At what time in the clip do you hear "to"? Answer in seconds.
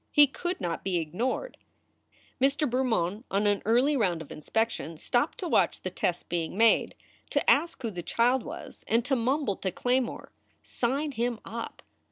5.37-5.47, 7.29-7.47, 9.05-9.15, 9.57-9.69